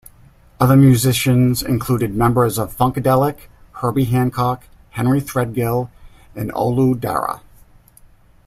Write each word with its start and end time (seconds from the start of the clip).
Other 0.59 0.75
musicians 0.75 1.61
included 1.61 2.15
members 2.15 2.57
of 2.57 2.75
Funkadelic, 2.75 3.41
Herbie 3.73 4.05
Hancock, 4.05 4.63
Henry 4.89 5.21
Threadgill 5.21 5.91
and 6.33 6.51
Olu 6.53 6.99
Dara. 6.99 7.41